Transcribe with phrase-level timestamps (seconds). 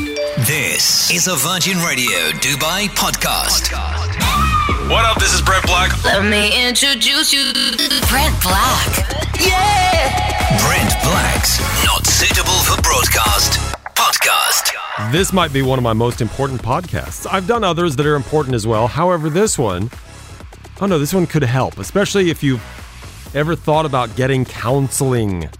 [0.00, 3.70] This is a Virgin Radio Dubai podcast.
[4.88, 5.18] What up?
[5.18, 5.92] This is Brent Black.
[6.04, 8.88] Let me introduce you to Brent Black.
[9.38, 10.56] Yeah!
[10.66, 13.60] Brent Black's Not Suitable for Broadcast
[13.94, 15.12] podcast.
[15.12, 17.26] This might be one of my most important podcasts.
[17.30, 18.86] I've done others that are important as well.
[18.86, 19.90] However, this one,
[20.80, 22.64] oh no, this one could help, especially if you've
[23.34, 25.50] ever thought about getting counseling.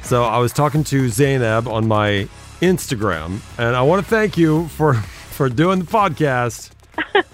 [0.00, 2.28] So I was talking to Zainab on my
[2.60, 6.70] Instagram, and I want to thank you for for doing the podcast.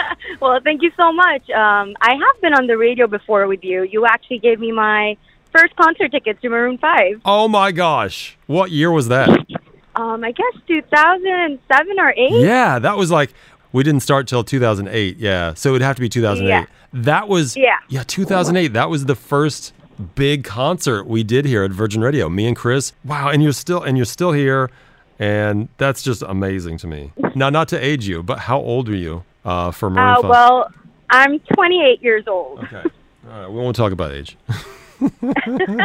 [0.40, 1.48] Well, thank you so much.
[1.48, 3.82] Um, I have been on the radio before with you.
[3.82, 5.16] You actually gave me my
[5.52, 7.22] first concert tickets to Maroon 5.
[7.24, 9.30] Oh my gosh, what year was that?
[9.96, 12.30] Um, I guess 2007 or 8.
[12.42, 13.32] Yeah, that was like
[13.72, 15.16] we didn't start till 2008.
[15.16, 16.46] Yeah, so it'd have to be 2008.
[16.48, 16.66] Yeah.
[16.92, 17.78] That was Yeah.
[17.88, 18.74] yeah 2008.
[18.74, 19.72] That was the first
[20.14, 22.28] big concert we did here at Virgin Radio.
[22.28, 22.92] Me and Chris.
[23.02, 24.68] Wow, and you're still and you're still here,
[25.18, 27.12] and that's just amazing to me.
[27.34, 30.30] Now, not to age you, but how old are you uh, for Maroon Uh, 5?
[30.30, 30.70] well,
[31.10, 32.58] I'm 28 years old.
[32.60, 32.82] Okay.
[33.30, 33.48] All right.
[33.48, 34.36] We won't talk about age.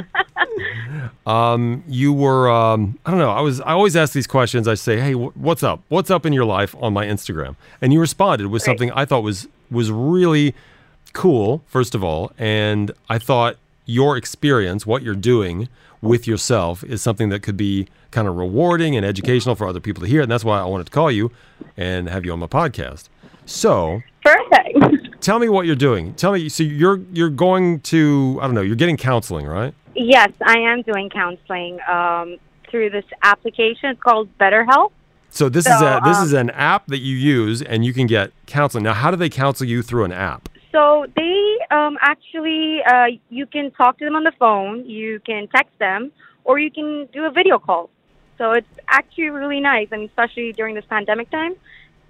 [1.25, 3.31] um, you were, um, I don't know.
[3.31, 4.67] I was, I always ask these questions.
[4.67, 5.81] I say, Hey, wh- what's up?
[5.89, 7.55] What's up in your life on my Instagram?
[7.81, 10.55] And you responded with something I thought was, was really
[11.13, 12.31] cool, first of all.
[12.37, 15.67] And I thought your experience, what you're doing
[16.01, 20.01] with yourself is something that could be kind of rewarding and educational for other people
[20.01, 20.21] to hear.
[20.21, 21.31] And that's why I wanted to call you
[21.75, 23.09] and have you on my podcast.
[23.45, 25.09] So, Perfect.
[25.21, 26.13] tell me what you're doing.
[26.13, 26.49] Tell me.
[26.49, 28.61] So you're you're going to I don't know.
[28.61, 29.73] You're getting counseling, right?
[29.99, 32.37] yes, I am doing counseling um,
[32.69, 33.89] through this application.
[33.89, 34.91] It's called BetterHelp.
[35.31, 38.07] So this is a this um, is an app that you use, and you can
[38.07, 38.83] get counseling.
[38.83, 40.49] Now, how do they counsel you through an app?
[40.71, 45.47] So they um, actually, uh, you can talk to them on the phone, you can
[45.47, 46.11] text them,
[46.43, 47.89] or you can do a video call.
[48.37, 51.55] So it's actually really nice, and especially during this pandemic time,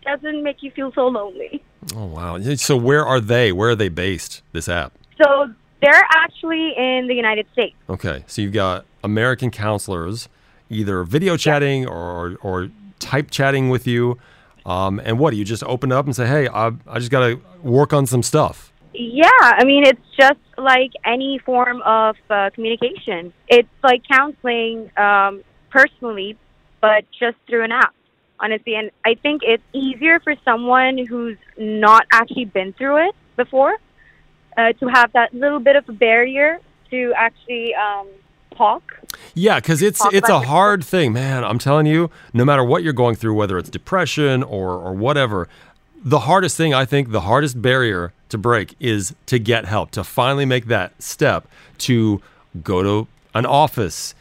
[0.03, 1.63] doesn't make you feel so lonely.
[1.95, 2.39] Oh wow!
[2.55, 3.51] So where are they?
[3.51, 4.41] Where are they based?
[4.51, 4.93] This app.
[5.21, 5.49] So
[5.81, 7.75] they're actually in the United States.
[7.89, 10.29] Okay, so you've got American counselors,
[10.69, 12.69] either video chatting or or
[12.99, 14.17] type chatting with you.
[14.65, 17.27] Um, and what do you just open up and say, "Hey, I, I just got
[17.27, 22.49] to work on some stuff." Yeah, I mean, it's just like any form of uh,
[22.53, 23.33] communication.
[23.47, 26.37] It's like counseling um, personally,
[26.81, 27.93] but just through an app,
[28.39, 28.75] honestly.
[28.75, 33.75] And I think it's easier for someone who's not actually been through it before
[34.57, 36.59] uh, to have that little bit of a barrier
[36.89, 38.07] to actually um,
[38.59, 38.99] talk.
[39.33, 41.43] Yeah, because it's Talk it's a hard thing, man.
[41.43, 45.47] I'm telling you, no matter what you're going through, whether it's depression or or whatever,
[46.03, 50.03] the hardest thing I think, the hardest barrier to break is to get help, to
[50.03, 51.47] finally make that step
[51.79, 52.21] to
[52.61, 54.13] go to an office,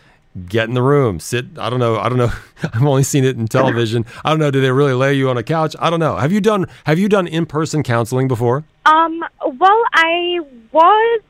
[0.49, 1.47] get in the room, sit.
[1.59, 1.99] I don't know.
[1.99, 2.33] I don't know.
[2.63, 4.07] I've only seen it in television.
[4.25, 4.51] I don't know.
[4.51, 5.75] Do they really lay you on a couch?
[5.81, 6.17] I don't know.
[6.17, 8.65] Have you done Have you done in person counseling before?
[8.87, 9.25] Um,
[9.59, 10.41] well, I
[10.73, 11.21] was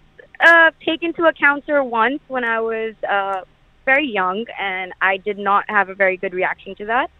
[0.41, 3.43] uh, taken to a counselor once when I was uh,
[3.85, 7.11] very young, and I did not have a very good reaction to that.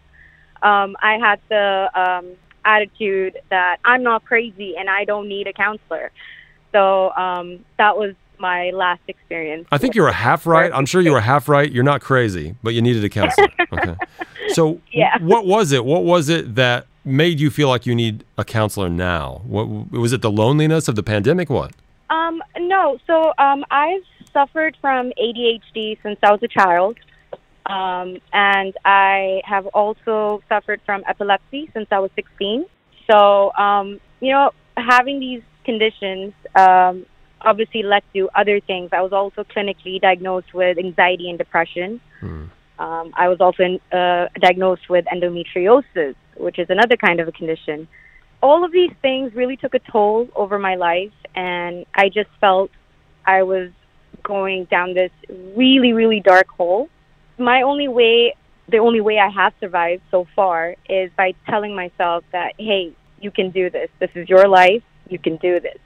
[0.61, 2.35] Um, I had the um,
[2.65, 6.11] attitude that I'm not crazy and I don't need a counselor.
[6.73, 9.67] So um, that was my last experience.
[9.71, 10.71] I think you were half right.
[10.73, 11.69] I'm sure you were half right.
[11.71, 13.47] You're not crazy, but you needed a counselor.
[13.71, 13.95] Okay.
[14.49, 15.15] So, Yeah.
[15.21, 15.85] what was it?
[15.85, 19.41] What was it that made you feel like you need a counselor now?
[19.45, 20.23] What was it?
[20.23, 21.51] The loneliness of the pandemic?
[21.51, 21.71] What?
[22.09, 22.97] Um, no.
[23.07, 26.97] So um, I've suffered from ADHD since I was a child,
[27.65, 32.65] um, and I have also suffered from epilepsy since I was 16.
[33.09, 37.05] So um, you know, having these conditions um,
[37.41, 38.89] obviously led to other things.
[38.93, 41.99] I was also clinically diagnosed with anxiety and depression.
[42.79, 47.31] Um, I was also in, uh, diagnosed with endometriosis, which is another kind of a
[47.31, 47.87] condition
[48.41, 52.71] all of these things really took a toll over my life and I just felt
[53.25, 53.69] I was
[54.23, 55.11] going down this
[55.55, 56.89] really, really dark hole.
[57.37, 58.35] My only way,
[58.67, 63.31] the only way I have survived so far is by telling myself that, hey, you
[63.31, 63.89] can do this.
[63.99, 64.83] This is your life.
[65.09, 65.77] You can do this.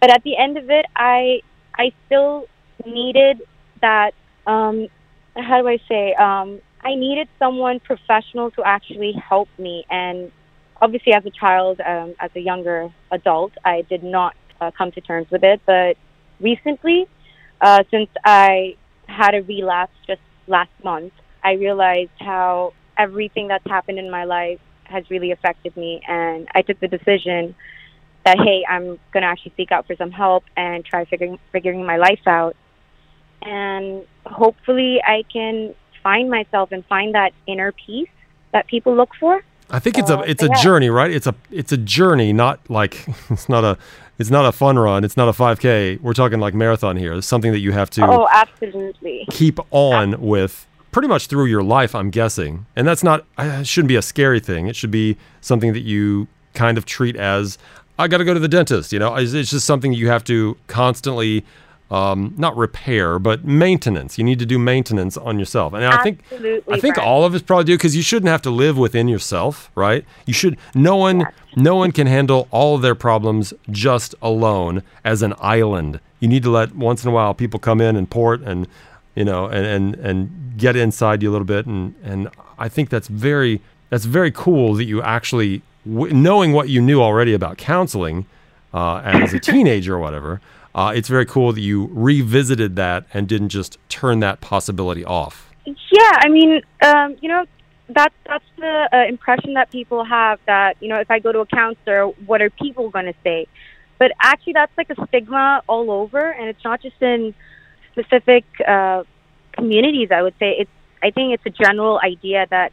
[0.00, 1.42] But at the end of it, I,
[1.74, 2.46] I still
[2.86, 3.42] needed
[3.80, 4.14] that,
[4.46, 4.88] um,
[5.36, 10.30] how do I say, um, I needed someone professional to actually help me and
[10.80, 15.00] obviously as a child um, as a younger adult i did not uh, come to
[15.00, 15.60] terms with it.
[15.66, 15.96] But
[16.40, 17.06] recently
[17.60, 18.76] uh, since i
[19.06, 21.12] had a relapse just last month
[21.42, 26.00] i realized how everything that's happened in my life has really affected me.
[26.08, 27.54] And i took the decision
[28.24, 31.84] that hey i'm going to actually seek out for some help and try figuring figuring
[31.84, 32.56] my life out.
[33.42, 38.08] And hopefully i can find myself and find that inner peace
[38.52, 39.42] that people look for.
[39.70, 40.62] I think it's a it's a yeah.
[40.62, 41.10] journey, right?
[41.10, 43.78] It's a it's a journey, not like it's not a
[44.18, 45.04] it's not a fun run.
[45.04, 46.00] It's not a 5K.
[46.00, 47.12] We're talking like marathon here.
[47.14, 49.26] It's something that you have to Oh, absolutely.
[49.30, 52.66] keep on with pretty much through your life, I'm guessing.
[52.74, 54.66] And that's not it shouldn't be a scary thing.
[54.66, 57.58] It should be something that you kind of treat as
[57.98, 59.14] I got to go to the dentist, you know.
[59.16, 61.44] It's, it's just something you have to constantly
[61.90, 64.18] um, not repair, but maintenance.
[64.18, 65.72] You need to do maintenance on yourself.
[65.72, 68.42] And I think Absolutely, I think all of us probably do because you shouldn't have
[68.42, 70.04] to live within yourself, right?
[70.26, 70.58] You should.
[70.74, 71.26] No one,
[71.56, 76.00] no one can handle all of their problems just alone as an island.
[76.20, 78.66] You need to let once in a while people come in and port and,
[79.14, 81.64] you know, and and and get inside you a little bit.
[81.64, 86.68] And and I think that's very that's very cool that you actually w- knowing what
[86.68, 88.26] you knew already about counseling
[88.74, 90.40] uh, as a teenager or whatever.
[90.78, 95.50] Uh, it's very cool that you revisited that and didn't just turn that possibility off.
[95.64, 97.46] Yeah, I mean, um, you know,
[97.88, 101.40] that's that's the uh, impression that people have that you know, if I go to
[101.40, 103.48] a counselor, what are people going to say?
[103.98, 107.34] But actually, that's like a stigma all over, and it's not just in
[107.90, 109.02] specific uh,
[109.50, 110.10] communities.
[110.12, 110.70] I would say it's.
[111.02, 112.72] I think it's a general idea that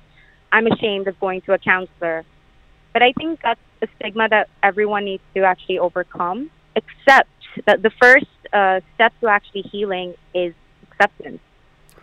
[0.51, 2.23] I'm ashamed of going to a counselor,
[2.93, 6.51] but I think that's a stigma that everyone needs to actually overcome.
[6.75, 7.29] Except
[7.65, 10.53] that the first uh, step to actually healing is
[10.91, 11.39] acceptance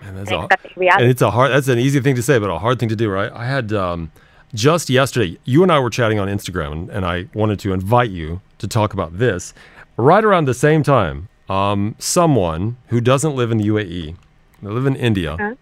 [0.02, 1.02] Man, that's and a, reality.
[1.04, 1.52] and it's a hard.
[1.52, 3.30] That's an easy thing to say, but a hard thing to do, right?
[3.32, 4.10] I had um,
[4.52, 5.38] just yesterday.
[5.44, 8.66] You and I were chatting on Instagram, and, and I wanted to invite you to
[8.66, 9.54] talk about this.
[9.96, 14.16] Right around the same time, um, someone who doesn't live in the UAE,
[14.62, 15.36] they live in India.
[15.38, 15.54] Huh?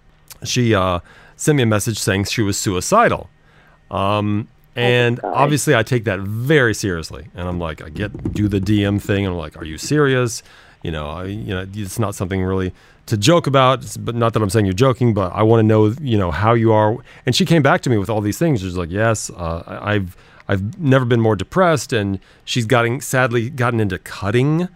[0.45, 1.01] She uh,
[1.37, 3.29] sent me a message saying she was suicidal.
[3.91, 5.33] Um, and God.
[5.35, 7.27] obviously, I take that very seriously.
[7.35, 9.27] And I'm like, I get do the DM thing.
[9.27, 10.43] And I'm like, are you serious?
[10.83, 12.73] You know, I, you know, it's not something really
[13.07, 13.85] to joke about.
[14.01, 16.55] But not that I'm saying you're joking, but I want to know, you know, how
[16.55, 16.97] you are.
[17.27, 18.61] And she came back to me with all these things.
[18.61, 20.17] She's like, yes, uh, I've
[20.49, 24.69] I've never been more depressed, and she's gotten sadly gotten into cutting.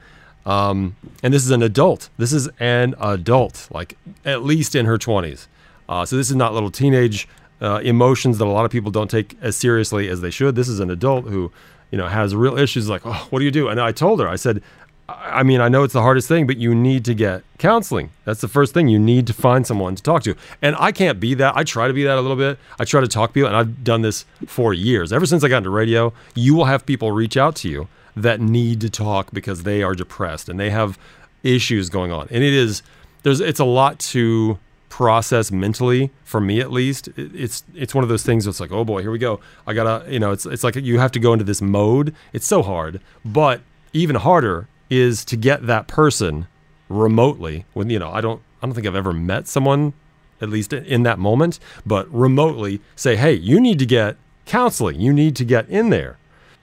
[0.47, 2.11] Um, and this is an adult.
[2.19, 5.47] This is an adult, like at least in her 20s.
[5.89, 7.29] Uh, so this is not little teenage
[7.65, 10.55] uh, emotions that a lot of people don't take as seriously as they should.
[10.55, 11.51] This is an adult who,
[11.91, 12.91] you know, has real issues.
[12.91, 13.69] Like, oh, what do you do?
[13.69, 14.63] And I told her, I said,
[15.09, 18.11] I mean, I know it's the hardest thing, but you need to get counseling.
[18.27, 18.89] That's the first thing.
[18.89, 20.35] You need to find someone to talk to.
[20.61, 21.57] And I can't be that.
[21.57, 22.59] I try to be that a little bit.
[22.79, 25.11] I try to talk to people, and I've done this for years.
[25.11, 28.41] Ever since I got into radio, you will have people reach out to you that
[28.41, 30.99] need to talk because they are depressed and they have
[31.43, 32.29] issues going on.
[32.31, 32.83] And it is
[33.25, 34.59] there's it's a lot to
[34.95, 37.09] process mentally for me at least.
[37.17, 39.41] It's it's one of those things that's like, oh boy, here we go.
[39.67, 42.15] I gotta, you know, it's it's like you have to go into this mode.
[42.33, 43.63] It's so hard, but
[43.93, 46.47] even harder is to get that person
[46.89, 47.65] remotely.
[47.73, 49.95] When you know, I don't I don't think I've ever met someone
[50.41, 55.01] at least in that moment, but remotely say, hey, you need to get counseling.
[55.01, 56.19] You need to get in there.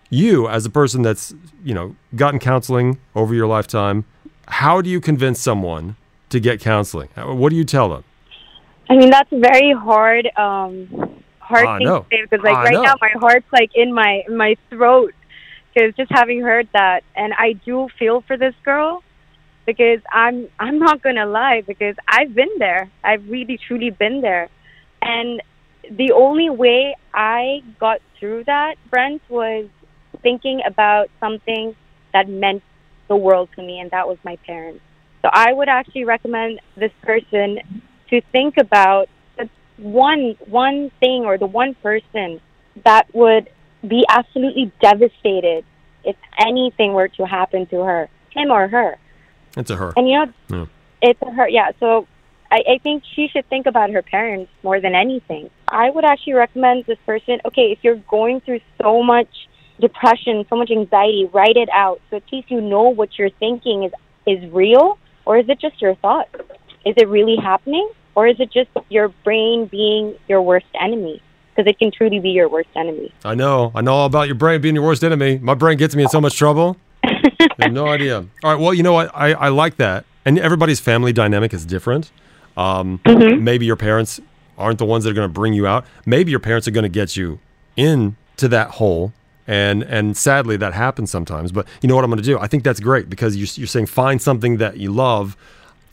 [0.09, 1.35] You, as a person that's
[1.65, 4.05] you know gotten counseling over your lifetime,
[4.47, 5.97] how do you convince someone
[6.29, 7.09] to get counseling?
[7.17, 8.05] What do you tell them?
[8.91, 11.99] I mean, that's very hard, um, hard I thing know.
[11.99, 12.83] to say because, like, I right know.
[12.83, 15.13] now, my heart's like in my in my throat
[15.73, 19.01] because just having heard that, and I do feel for this girl
[19.65, 22.91] because I'm I'm not gonna lie because I've been there.
[23.01, 24.49] I've really truly been there,
[25.01, 25.41] and
[25.89, 29.69] the only way I got through that, Brent, was
[30.21, 31.77] thinking about something
[32.11, 32.61] that meant
[33.07, 34.81] the world to me, and that was my parents.
[35.21, 37.59] So I would actually recommend this person
[38.11, 42.39] to think about the one one thing or the one person
[42.83, 43.49] that would
[43.87, 45.65] be absolutely devastated
[46.03, 48.97] if anything were to happen to her, him or her.
[49.57, 49.93] It's a her.
[49.97, 50.65] And you know, Yeah.
[51.01, 51.47] it's a her.
[51.49, 51.71] Yeah.
[51.79, 52.07] So
[52.51, 55.49] I, I think she should think about her parents more than anything.
[55.67, 57.39] I would actually recommend this person.
[57.45, 59.29] Okay, if you're going through so much
[59.79, 62.01] depression, so much anxiety, write it out.
[62.09, 63.91] So at least you know what you're thinking is
[64.27, 66.29] is real, or is it just your thoughts?
[66.85, 71.21] Is it really happening, or is it just your brain being your worst enemy?
[71.55, 73.13] Because it can truly be your worst enemy.
[73.25, 73.71] I know.
[73.75, 75.37] I know all about your brain being your worst enemy.
[75.39, 76.77] My brain gets me in so much trouble.
[77.03, 78.19] I have no idea.
[78.43, 78.59] All right.
[78.59, 79.11] Well, you know what?
[79.13, 80.05] I, I like that.
[80.25, 82.11] And everybody's family dynamic is different.
[82.55, 84.19] Um, Maybe your parents
[84.57, 85.85] aren't the ones that are going to bring you out.
[86.05, 87.39] Maybe your parents are going to get you
[87.75, 89.13] into that hole.
[89.47, 91.51] And and sadly, that happens sometimes.
[91.51, 92.39] But you know what I'm going to do?
[92.39, 95.35] I think that's great because you're, you're saying find something that you love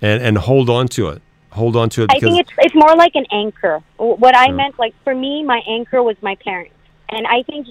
[0.02, 1.22] and, and hold on to it.
[1.50, 3.80] Hold on to it I think it's it's more like an anchor.
[3.96, 4.52] What I Yeah.
[4.52, 6.74] meant, like for me, my anchor was my parents,
[7.08, 7.68] and I think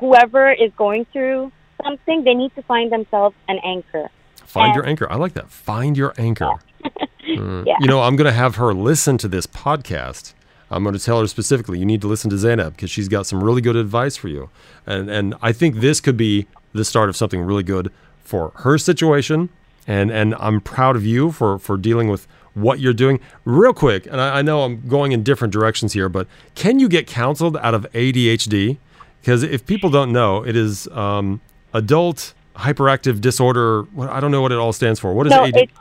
[0.00, 1.52] whoever is going through
[1.84, 4.08] something, they need to find themselves an anchor.
[4.44, 5.06] Find And- your anchor.
[5.10, 5.50] I like that.
[5.50, 6.52] Find your anchor.
[7.28, 7.66] Mm.
[7.66, 7.74] Yeah.
[7.80, 10.32] You know, I'm going to have her listen to this podcast
[10.70, 13.26] I'm going to tell her specifically, you need to listen to Zainab because she's got
[13.26, 14.50] some really good advice for you.
[14.86, 18.76] And and I think this could be the start of something really good for her
[18.78, 19.48] situation.
[19.86, 22.26] And and I'm proud of you for for dealing with
[22.60, 23.20] what you're doing.
[23.44, 26.88] Real quick, and I, I know I'm going in different directions here, but can you
[26.88, 28.78] get counseled out of ADHD?
[29.20, 31.40] Because if people don't know, it is um,
[31.74, 33.84] adult hyperactive disorder.
[34.00, 35.12] I don't know what it all stands for.
[35.14, 35.54] What is No, AD?
[35.56, 35.72] it's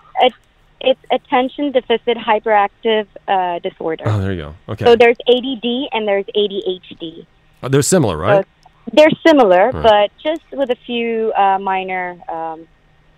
[0.79, 4.03] it's attention deficit hyperactive uh, disorder.
[4.05, 4.55] oh, there you go.
[4.69, 7.25] Okay, So there's ADD and there's ADHD.
[7.63, 8.46] Uh, they're similar, right?
[8.93, 9.84] They're similar, Right.
[9.84, 12.67] but just with a few uh, minor um,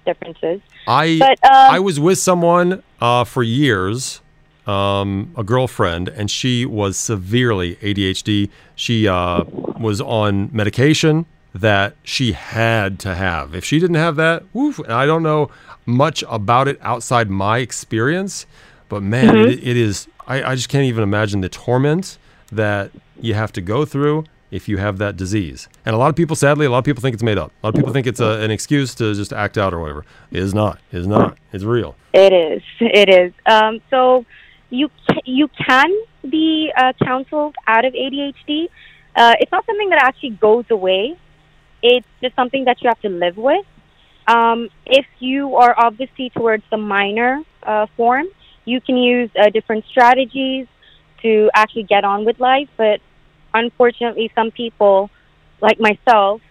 [0.09, 0.59] differences.
[0.87, 4.21] I But um, I was with someone uh, for years,
[4.65, 8.49] um, a girlfriend, and she was severely ADHD.
[8.75, 9.43] She uh,
[9.87, 13.55] was on medication that she had to have.
[13.59, 15.49] If she didn't have that, woof, and I don't know
[15.85, 18.45] much about it outside my experience,
[18.87, 19.51] but man, Mm-hmm.
[19.51, 20.07] it, it is.
[20.27, 22.17] I, I just can't even imagine the torment
[22.51, 25.68] that you have to go through if you have that disease.
[25.86, 27.51] And a lot of people, sadly, a lot of people think it's made up.
[27.62, 30.06] A lot of people think it's a, an excuse to just act out or whatever.
[30.32, 30.79] It is not.
[30.91, 31.38] It is not.
[31.53, 31.96] It's real.
[32.13, 32.62] It is.
[32.79, 33.34] It is.
[33.46, 34.25] Um, so
[34.70, 34.89] you
[35.25, 35.91] you can
[36.27, 38.70] be uh, counseled out of ADHD.
[39.15, 41.18] Uh, it's not something that actually goes away.
[41.82, 43.65] It's just something that you have to live with.
[44.27, 48.27] Um, if you are obviously towards the minor uh, form,
[48.65, 50.68] you can use uh, different strategies
[51.24, 52.70] to actually get on with life.
[52.77, 53.01] But
[53.53, 55.10] unfortunately, some people,
[55.62, 56.41] like myself,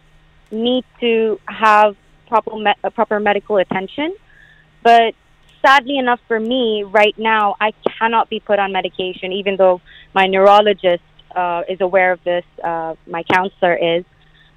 [0.50, 4.14] need to have proper me- uh, proper medical attention.
[4.82, 5.14] But
[5.64, 9.80] sadly enough for me, right now, I cannot be put on medication, even though
[10.14, 11.02] my neurologist
[11.34, 12.44] uh, is aware of this.
[12.62, 14.04] Uh, my counselor is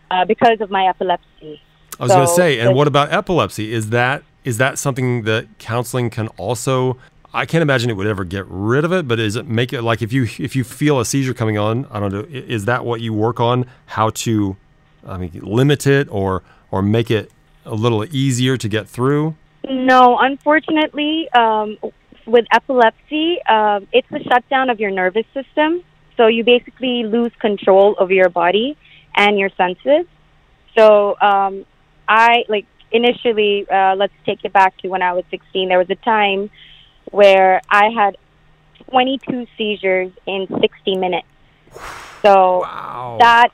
[0.09, 1.61] uh, because of my epilepsy.
[1.99, 3.73] I was going to say, and what about epilepsy?
[3.73, 6.97] Is that is that something that counseling can also?
[7.33, 9.81] I can't imagine it would ever get rid of it, but is it make it
[9.83, 11.85] like if you if you feel a seizure coming on?
[11.89, 12.25] I don't know.
[12.29, 13.65] Is that what you work on?
[13.85, 14.57] How to,
[15.05, 17.31] I mean, limit it or or make it
[17.65, 19.35] a little easier to get through?
[19.63, 21.77] No, unfortunately, um,
[22.25, 25.83] with epilepsy, um, it's a shutdown of your nervous system.
[26.17, 28.77] So you basically lose control of your body
[29.15, 30.05] and your senses.
[30.77, 31.65] So um,
[32.07, 35.69] I like initially, uh, let's take it back to when I was 16.
[35.69, 36.49] There was a time
[37.11, 38.17] where I had
[38.89, 41.27] 22 seizures in 60 minutes.
[42.23, 43.17] So Wow.
[43.19, 43.49] that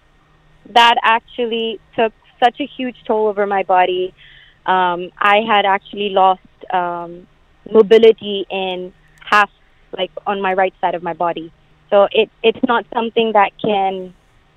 [0.74, 4.14] that actually took such a huge toll over my body.
[4.66, 6.42] Um, I had actually lost
[6.74, 7.26] um,
[7.72, 9.50] mobility in half,
[9.98, 11.52] like on my right side of my body.
[11.90, 14.14] So it it's not something that can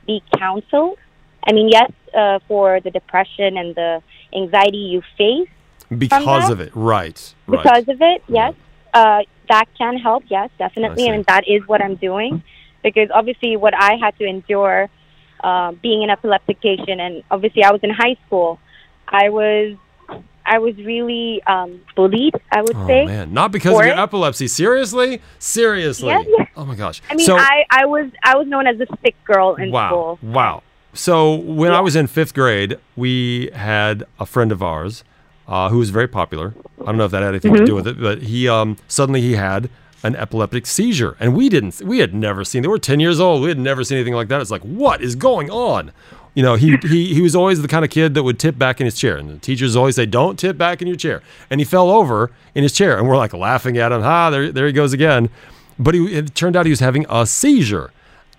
[0.06, 0.98] be counseled.
[1.46, 4.02] I mean, yes, uh, for the depression and the
[4.34, 5.48] anxiety you face
[5.96, 7.34] because of it, right?
[7.46, 7.62] Right.
[7.62, 8.54] because of it, yes,
[8.92, 10.24] uh, that can help.
[10.28, 12.42] Yes, definitely, and that is what I'm doing.
[12.82, 14.88] Because obviously, what I had to endure
[15.42, 18.58] uh, being an epileptic patient, and obviously, I was in high school.
[19.06, 19.76] I was,
[20.46, 22.34] I was really um, bullied.
[22.50, 23.04] I would Oh say.
[23.06, 23.98] man, not because of your it?
[23.98, 24.48] epilepsy.
[24.48, 26.08] Seriously, seriously.
[26.08, 26.46] Yeah, yeah.
[26.56, 27.02] Oh my gosh.
[27.10, 29.88] I mean, so, I, I was, I was known as the sick girl in wow,
[29.88, 30.18] school.
[30.22, 30.62] Wow.
[30.92, 35.04] So when I was in fifth grade, we had a friend of ours
[35.50, 36.54] uh, who was very popular.
[36.80, 37.60] I don't know if that had anything Mm-hmm.
[37.60, 39.68] to do with it, but he um, suddenly he had
[40.02, 41.82] an epileptic seizure, and we didn't.
[41.82, 42.62] We had never seen.
[42.62, 43.42] They were ten years old.
[43.42, 44.40] We had never seen anything like that.
[44.40, 45.92] It's like, what is going on?
[46.34, 48.80] You know, he, he he was always the kind of kid that would tip back
[48.80, 51.60] in his chair, and the teachers always say, "Don't tip back in your chair." And
[51.60, 54.00] he fell over in his chair, and we're like laughing at him.
[54.02, 55.28] Ha, there there he goes again.
[55.78, 57.90] But he, it turned out he was having a seizure.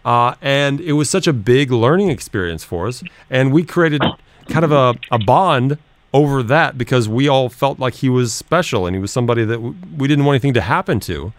[0.06, 3.04] Uh, and it was such a big learning experience for us.
[3.30, 4.02] And we created
[4.48, 5.78] kind of a, a bond
[6.14, 9.56] over that because we all felt like he was special and he was somebody that
[9.56, 11.32] w- we didn't want anything to happen to.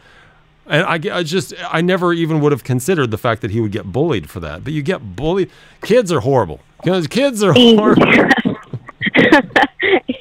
[0.67, 3.73] And I, I just, I never even would have considered the fact that he would
[3.73, 4.65] get bullied for that.
[4.65, 5.51] But you get bullied.
[5.83, 6.61] Kids are horrible.
[6.83, 8.07] Because kids are horrible.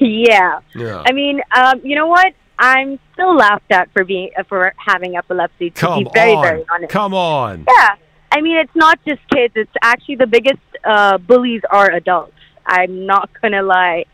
[0.00, 0.60] yeah.
[0.74, 1.02] Yeah.
[1.06, 2.32] I mean, um, you know what?
[2.58, 5.70] I'm still laughed at for being uh, for having epilepsy.
[5.70, 6.42] To Come be very, on.
[6.44, 6.92] very honest.
[6.92, 7.64] Come on.
[7.68, 7.94] Yeah,
[8.30, 9.54] I mean, it's not just kids.
[9.56, 12.34] It's actually the biggest uh, bullies are adults.
[12.66, 14.04] I'm not gonna lie,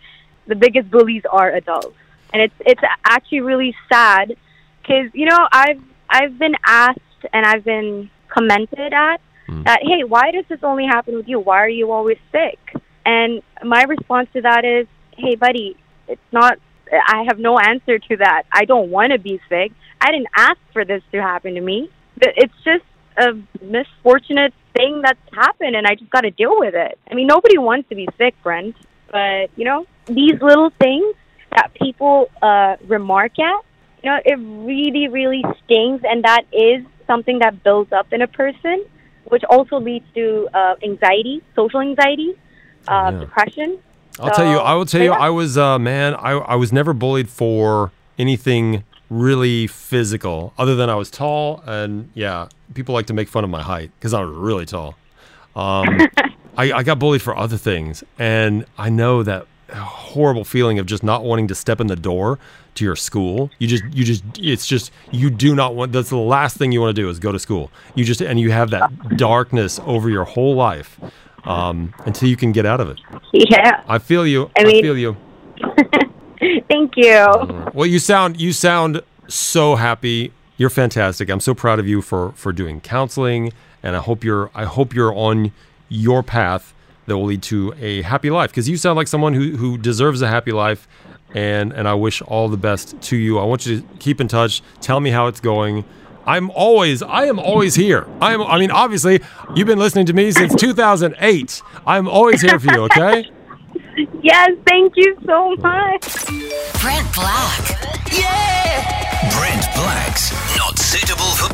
[0.48, 1.96] the biggest bullies are adults,
[2.32, 4.36] and it's it's actually really sad
[4.82, 7.00] because you know I've I've been asked
[7.32, 9.64] and I've been commented at mm.
[9.64, 11.38] that hey why does this only happen with you?
[11.38, 12.58] Why are you always sick?
[13.04, 14.86] And my response to that is
[15.16, 15.76] hey buddy
[16.08, 16.58] it's not
[16.90, 18.44] I have no answer to that.
[18.50, 19.72] I don't want to be sick.
[20.00, 21.90] I didn't ask for this to happen to me.
[22.16, 22.84] But it's just
[23.16, 26.98] a misfortunate thing that's happened and I just got to deal with it.
[27.10, 28.76] I mean, nobody wants to be sick, Brent,
[29.10, 31.14] but you know, these little things
[31.54, 33.62] that people uh, remark at,
[34.02, 38.26] you know, it really, really stings, and that is something that builds up in a
[38.28, 38.84] person,
[39.26, 42.34] which also leads to uh, anxiety, social anxiety,
[42.86, 43.20] uh, Yeah.
[43.20, 43.78] depression.
[44.20, 44.58] I'll tell you.
[44.58, 45.10] I will tell you.
[45.12, 45.18] yeah.
[45.18, 46.14] I was uh, man.
[46.16, 52.10] I I was never bullied for anything really physical, other than I was tall, and
[52.14, 54.96] yeah, people like to make fun of my height because I was really tall.
[55.54, 56.00] Um,
[56.56, 61.02] I, I got bullied for other things, and I know that horrible feeling of just
[61.02, 62.38] not wanting to step in the door
[62.74, 63.50] to your school.
[63.58, 65.92] You just, you just, it's just, you do not want.
[65.92, 67.70] That's the last thing you want to do is go to school.
[67.94, 70.98] You just, and you have that darkness over your whole life
[71.44, 72.98] um, until you can get out of it.
[73.32, 73.82] Yeah.
[73.88, 74.50] I feel you.
[74.56, 75.16] I, I mean- feel you.
[76.68, 77.26] Thank you.
[77.74, 80.32] Well, you sound you sound so happy.
[80.56, 81.28] You're fantastic.
[81.30, 84.94] I'm so proud of you for for doing counseling, and I hope you're I hope
[84.94, 85.50] you're on
[85.88, 86.74] your path
[87.08, 88.50] that will lead to a happy life.
[88.50, 90.86] Because you sound like someone who who deserves a happy life,
[91.34, 93.38] and and I wish all the best to you.
[93.38, 94.62] I want you to keep in touch.
[94.80, 95.84] Tell me how it's going.
[96.26, 98.06] I'm always I am always here.
[98.20, 99.20] I am I mean obviously
[99.54, 101.62] you've been listening to me since 2008.
[101.86, 103.30] I'm always here for you, okay?
[104.22, 106.26] Yes, thank you so much.
[106.80, 108.12] Brent Black.
[108.12, 109.36] Yeah.
[109.36, 111.48] Brent Black's Not Suitable for